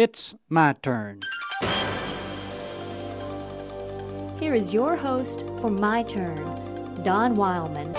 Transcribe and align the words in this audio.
It's 0.00 0.36
my 0.48 0.76
turn. 0.80 1.22
Here 4.38 4.54
is 4.54 4.72
your 4.72 4.94
host 4.94 5.44
for 5.60 5.72
My 5.72 6.04
Turn, 6.04 6.36
Don 7.02 7.34
Wildmon. 7.34 7.92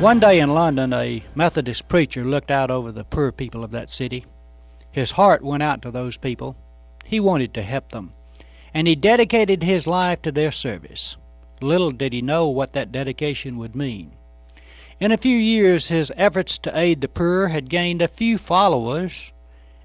One 0.00 0.20
day 0.20 0.38
in 0.38 0.54
London, 0.54 0.92
a 0.92 1.24
Methodist 1.34 1.88
preacher 1.88 2.22
looked 2.22 2.52
out 2.52 2.70
over 2.70 2.92
the 2.92 3.02
poor 3.02 3.32
people 3.32 3.64
of 3.64 3.72
that 3.72 3.90
city. 3.90 4.24
His 4.92 5.10
heart 5.10 5.42
went 5.42 5.64
out 5.64 5.82
to 5.82 5.90
those 5.90 6.16
people. 6.16 6.56
He 7.04 7.18
wanted 7.18 7.52
to 7.54 7.62
help 7.62 7.88
them, 7.88 8.12
and 8.72 8.86
he 8.86 8.94
dedicated 8.94 9.64
his 9.64 9.88
life 9.88 10.22
to 10.22 10.30
their 10.30 10.52
service. 10.52 11.16
Little 11.60 11.90
did 11.90 12.12
he 12.12 12.22
know 12.22 12.46
what 12.46 12.74
that 12.74 12.92
dedication 12.92 13.56
would 13.56 13.74
mean. 13.74 14.14
In 15.00 15.10
a 15.10 15.16
few 15.16 15.36
years, 15.36 15.88
his 15.88 16.12
efforts 16.14 16.58
to 16.58 16.78
aid 16.78 17.00
the 17.00 17.08
poor 17.08 17.48
had 17.48 17.68
gained 17.68 18.02
a 18.02 18.06
few 18.06 18.38
followers 18.38 19.32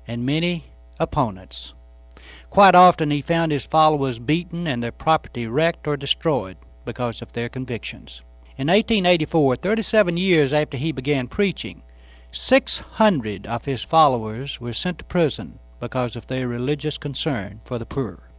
and 0.09 0.25
many 0.25 0.63
opponents. 0.99 1.75
Quite 2.49 2.73
often 2.73 3.11
he 3.11 3.21
found 3.21 3.51
his 3.51 3.67
followers 3.67 4.17
beaten 4.17 4.65
and 4.65 4.81
their 4.81 4.91
property 4.91 5.45
wrecked 5.45 5.87
or 5.87 5.95
destroyed 5.95 6.57
because 6.83 7.21
of 7.21 7.33
their 7.33 7.47
convictions. 7.47 8.23
In 8.57 8.69
1884, 8.69 9.57
37 9.57 10.17
years 10.17 10.51
after 10.51 10.77
he 10.77 10.91
began 10.91 11.27
preaching, 11.27 11.83
600 12.31 13.45
of 13.45 13.65
his 13.65 13.83
followers 13.83 14.59
were 14.59 14.73
sent 14.73 14.97
to 14.97 15.05
prison 15.05 15.59
because 15.79 16.15
of 16.15 16.25
their 16.25 16.47
religious 16.47 16.97
concern 16.97 17.61
for 17.63 17.77
the 17.77 17.85
poor. 17.85 18.31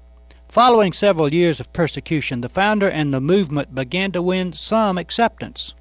Following 0.48 0.92
several 0.92 1.32
years 1.32 1.60
of 1.60 1.72
persecution, 1.72 2.40
the 2.40 2.48
founder 2.48 2.90
and 2.90 3.14
the 3.14 3.20
movement 3.20 3.76
began 3.76 4.10
to 4.10 4.20
win 4.20 4.52
some 4.52 4.98
acceptance. 4.98 5.76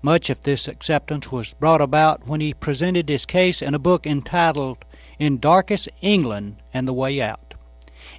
Much 0.00 0.30
of 0.30 0.40
this 0.42 0.68
acceptance 0.68 1.32
was 1.32 1.54
brought 1.54 1.80
about 1.80 2.26
when 2.28 2.40
he 2.40 2.54
presented 2.54 3.08
his 3.08 3.26
case 3.26 3.60
in 3.60 3.74
a 3.74 3.78
book 3.78 4.06
entitled 4.06 4.84
In 5.18 5.38
Darkest 5.38 5.88
England 6.02 6.56
and 6.74 6.86
the 6.86 6.92
Way 6.92 7.20
Out. 7.20 7.54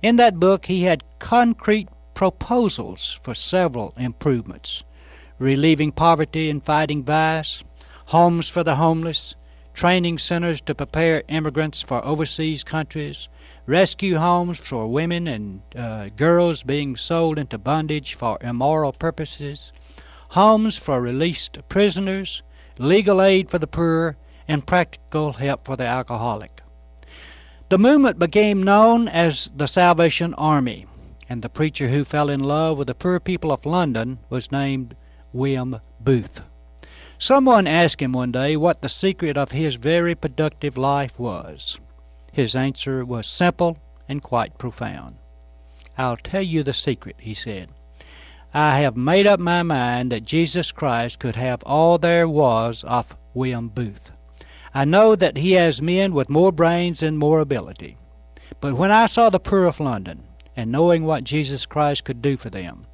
In 0.01 0.15
that 0.15 0.39
book, 0.39 0.65
he 0.65 0.83
had 0.83 1.03
concrete 1.19 1.89
proposals 2.13 3.19
for 3.23 3.35
several 3.35 3.93
improvements 3.97 4.83
relieving 5.39 5.91
poverty 5.91 6.49
and 6.49 6.63
fighting 6.63 7.03
vice, 7.03 7.63
homes 8.07 8.49
for 8.49 8.63
the 8.63 8.75
homeless, 8.75 9.35
training 9.73 10.17
centers 10.17 10.59
to 10.61 10.73
prepare 10.73 11.21
immigrants 11.27 11.81
for 11.81 12.03
overseas 12.03 12.63
countries, 12.63 13.29
rescue 13.67 14.17
homes 14.17 14.57
for 14.57 14.87
women 14.87 15.27
and 15.27 15.61
uh, 15.75 16.09
girls 16.15 16.63
being 16.63 16.95
sold 16.95 17.37
into 17.37 17.57
bondage 17.59 18.15
for 18.15 18.37
immoral 18.41 18.91
purposes, 18.91 19.71
homes 20.29 20.77
for 20.77 20.99
released 20.99 21.59
prisoners, 21.69 22.41
legal 22.79 23.21
aid 23.21 23.51
for 23.51 23.59
the 23.59 23.67
poor, 23.67 24.17
and 24.47 24.65
practical 24.65 25.33
help 25.33 25.65
for 25.65 25.75
the 25.75 25.85
alcoholic. 25.85 26.61
The 27.69 27.77
movement 27.77 28.17
became 28.17 28.63
known 28.63 29.09
as 29.09 29.51
the 29.53 29.67
Salvation 29.67 30.33
Army, 30.35 30.85
and 31.27 31.41
the 31.41 31.49
preacher 31.49 31.89
who 31.89 32.05
fell 32.05 32.29
in 32.29 32.39
love 32.39 32.77
with 32.77 32.87
the 32.87 32.95
poor 32.95 33.19
people 33.19 33.51
of 33.51 33.65
London 33.65 34.19
was 34.29 34.53
named 34.53 34.95
William 35.33 35.75
Booth. 35.99 36.47
Someone 37.19 37.67
asked 37.67 38.01
him 38.01 38.13
one 38.13 38.31
day 38.31 38.55
what 38.55 38.81
the 38.81 38.87
secret 38.87 39.35
of 39.35 39.51
his 39.51 39.75
very 39.75 40.15
productive 40.15 40.77
life 40.77 41.19
was. 41.19 41.77
His 42.31 42.55
answer 42.55 43.03
was 43.03 43.27
simple 43.27 43.77
and 44.07 44.21
quite 44.21 44.57
profound. 44.57 45.17
I'll 45.97 46.15
tell 46.15 46.41
you 46.41 46.63
the 46.63 46.71
secret, 46.71 47.17
he 47.19 47.33
said. 47.33 47.73
I 48.53 48.79
have 48.79 48.95
made 48.95 49.27
up 49.27 49.41
my 49.41 49.61
mind 49.63 50.13
that 50.13 50.23
Jesus 50.23 50.71
Christ 50.71 51.19
could 51.19 51.35
have 51.35 51.63
all 51.65 51.97
there 51.97 52.29
was 52.29 52.85
of 52.85 53.17
William 53.33 53.67
Booth. 53.67 54.11
I 54.77 54.85
know 54.85 55.15
that 55.15 55.37
he 55.37 55.53
has 55.53 55.81
men 55.81 56.13
with 56.13 56.29
more 56.29 56.51
brains 56.51 57.01
and 57.01 57.17
more 57.17 57.39
ability. 57.39 57.97
But 58.61 58.75
when 58.75 58.91
I 58.91 59.07
saw 59.07 59.31
the 59.31 59.39
poor 59.39 59.65
of 59.65 59.79
London, 59.79 60.21
and 60.55 60.71
knowing 60.71 61.03
what 61.03 61.23
Jesus 61.23 61.65
Christ 61.65 62.03
could 62.03 62.21
do 62.21 62.37
for 62.37 62.51
them, 62.51 62.85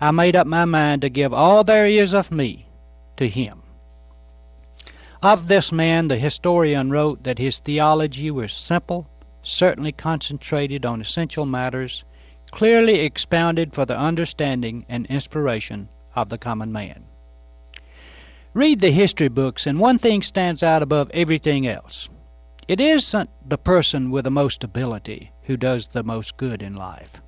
I 0.00 0.10
made 0.10 0.34
up 0.34 0.48
my 0.48 0.64
mind 0.64 1.02
to 1.02 1.08
give 1.08 1.32
all 1.32 1.62
there 1.62 1.86
is 1.86 2.14
of 2.14 2.32
me 2.32 2.66
to 3.16 3.28
him. 3.28 3.62
Of 5.22 5.46
this 5.46 5.70
man, 5.70 6.08
the 6.08 6.16
historian 6.16 6.90
wrote 6.90 7.22
that 7.22 7.38
his 7.38 7.60
theology 7.60 8.32
was 8.32 8.50
simple, 8.52 9.08
certainly 9.40 9.92
concentrated 9.92 10.84
on 10.84 11.00
essential 11.00 11.46
matters, 11.46 12.04
clearly 12.50 13.02
expounded 13.02 13.72
for 13.72 13.86
the 13.86 13.96
understanding 13.96 14.84
and 14.88 15.06
inspiration 15.06 15.90
of 16.16 16.28
the 16.28 16.38
common 16.38 16.72
man. 16.72 17.04
Read 18.52 18.80
the 18.80 18.90
history 18.90 19.28
books, 19.28 19.64
and 19.64 19.78
one 19.78 19.96
thing 19.96 20.22
stands 20.22 20.64
out 20.64 20.82
above 20.82 21.08
everything 21.14 21.68
else. 21.68 22.08
It 22.66 22.80
isn't 22.80 23.30
the 23.48 23.56
person 23.56 24.10
with 24.10 24.24
the 24.24 24.32
most 24.32 24.64
ability 24.64 25.30
who 25.42 25.56
does 25.56 25.86
the 25.86 26.02
most 26.02 26.36
good 26.36 26.60
in 26.60 26.74
life. 26.74 27.22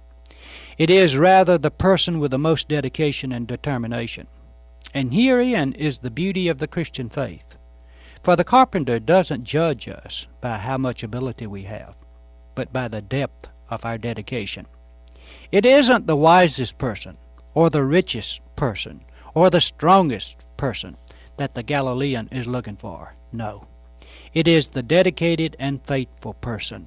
It 0.79 0.91
is 0.91 1.17
rather 1.17 1.59
the 1.59 1.71
person 1.71 2.19
with 2.19 2.33
the 2.33 2.41
most 2.41 2.67
dedication 2.67 3.31
and 3.31 3.47
determination. 3.47 4.27
And 4.95 5.15
herein 5.15 5.75
is 5.75 6.01
the 6.01 6.11
beauty 6.11 6.49
of 6.49 6.59
the 6.59 6.67
Christian 6.67 7.09
faith. 7.09 7.55
For 8.25 8.35
the 8.35 8.43
carpenter 8.43 8.99
doesn't 8.99 9.45
judge 9.45 9.89
us 9.89 10.27
by 10.41 10.59
how 10.59 10.77
much 10.77 11.05
ability 11.05 11.47
we 11.47 11.63
have, 11.63 11.95
but 12.57 12.73
by 12.73 12.89
the 12.89 13.01
depth 13.01 13.49
of 13.71 13.85
our 13.85 13.97
dedication. 13.97 14.67
It 15.53 15.67
isn't 15.67 16.09
the 16.09 16.17
wisest 16.17 16.79
person, 16.79 17.17
or 17.55 17.71
the 17.71 17.85
richest 17.85 18.41
person, 18.57 19.05
or 19.35 19.51
the 19.51 19.61
strongest 19.61 20.45
person 20.57 20.97
that 21.37 21.55
the 21.55 21.63
Galilean 21.63 22.29
is 22.31 22.47
looking 22.47 22.77
for. 22.77 23.15
No. 23.33 23.67
It 24.33 24.49
is 24.49 24.69
the 24.69 24.83
dedicated 24.83 25.57
and 25.59 25.87
faithful 25.87 26.35
person. 26.35 26.87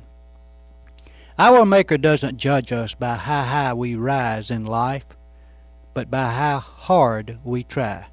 Our 1.37 1.65
Maker 1.65 1.97
doesn't 1.97 2.37
judge 2.37 2.71
us 2.71 2.93
by 2.93 3.15
how 3.15 3.43
high 3.43 3.73
we 3.73 3.95
rise 3.95 4.51
in 4.51 4.65
life, 4.65 5.05
but 5.93 6.09
by 6.09 6.31
how 6.31 6.59
hard 6.59 7.39
we 7.43 7.63
try. 7.63 8.07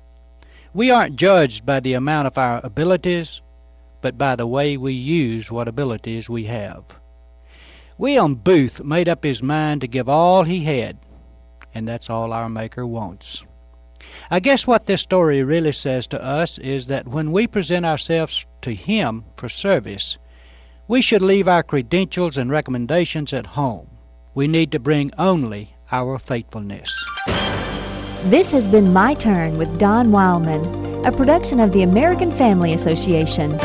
We 0.74 0.90
aren't 0.90 1.16
judged 1.16 1.64
by 1.64 1.80
the 1.80 1.94
amount 1.94 2.26
of 2.26 2.38
our 2.38 2.60
abilities, 2.64 3.42
but 4.00 4.18
by 4.18 4.36
the 4.36 4.46
way 4.46 4.76
we 4.76 4.92
use 4.92 5.52
what 5.52 5.68
abilities 5.68 6.28
we 6.28 6.44
have. 6.44 6.84
William 7.98 8.34
Booth 8.34 8.82
made 8.82 9.08
up 9.08 9.22
his 9.22 9.42
mind 9.42 9.82
to 9.82 9.86
give 9.86 10.08
all 10.08 10.42
he 10.42 10.64
had, 10.64 10.98
and 11.74 11.86
that's 11.86 12.10
all 12.10 12.32
our 12.32 12.48
Maker 12.48 12.86
wants. 12.86 13.44
I 14.30 14.40
guess 14.40 14.66
what 14.66 14.86
this 14.86 15.00
story 15.00 15.42
really 15.42 15.72
says 15.72 16.06
to 16.08 16.22
us 16.22 16.58
is 16.58 16.86
that 16.88 17.08
when 17.08 17.32
we 17.32 17.46
present 17.46 17.86
ourselves 17.86 18.46
to 18.62 18.74
Him 18.74 19.24
for 19.36 19.48
service, 19.48 20.18
we 20.88 21.00
should 21.00 21.22
leave 21.22 21.48
our 21.48 21.62
credentials 21.62 22.36
and 22.36 22.50
recommendations 22.50 23.32
at 23.32 23.46
home. 23.46 23.88
We 24.34 24.46
need 24.48 24.72
to 24.72 24.80
bring 24.80 25.10
only 25.18 25.74
our 25.90 26.18
faithfulness. 26.18 26.90
This 28.24 28.50
has 28.50 28.68
been 28.68 28.92
My 28.92 29.14
Turn 29.14 29.58
with 29.58 29.78
Don 29.78 30.08
Wildmon, 30.08 31.06
a 31.06 31.12
production 31.12 31.60
of 31.60 31.72
the 31.72 31.82
American 31.82 32.30
Family 32.30 32.72
Association. 32.72 33.58